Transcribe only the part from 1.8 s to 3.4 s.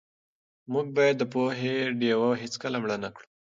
ډېوه هېڅکله مړه نه کړو.